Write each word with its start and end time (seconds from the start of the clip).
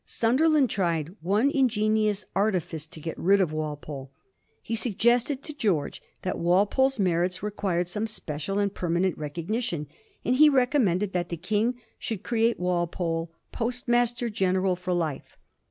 Sunderland 0.03 0.71
tried 0.71 1.15
one 1.21 1.51
ingenious 1.51 2.25
artifice 2.35 2.87
to 2.87 2.99
get 2.99 3.19
rid 3.19 3.39
of 3.39 3.53
Walpole. 3.53 4.09
He 4.63 4.73
suggested 4.73 5.43
to 5.43 5.53
George 5.53 6.01
that 6.23 6.39
Walpole's 6.39 6.97
merits 6.97 7.43
required 7.43 7.87
some 7.87 8.07
special 8.07 8.57
and 8.57 8.73
permanent 8.73 9.15
recognition, 9.15 9.85
and 10.25 10.37
he 10.37 10.49
recommended 10.49 11.13
that 11.13 11.29
the 11.29 11.37
King 11.37 11.79
should 11.99 12.23
create 12.23 12.59
Walpole 12.59 13.31
Postmaster 13.51 14.31
General 14.31 14.75
for 14.75 14.91
life. 14.91 15.37